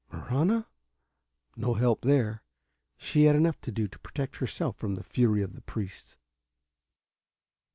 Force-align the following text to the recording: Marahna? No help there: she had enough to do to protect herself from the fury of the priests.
Marahna? 0.11 0.67
No 1.55 1.75
help 1.75 2.01
there: 2.01 2.41
she 2.97 3.25
had 3.25 3.35
enough 3.35 3.61
to 3.61 3.71
do 3.71 3.85
to 3.85 3.99
protect 3.99 4.37
herself 4.37 4.75
from 4.77 4.95
the 4.95 5.03
fury 5.03 5.43
of 5.43 5.53
the 5.53 5.61
priests. 5.61 6.17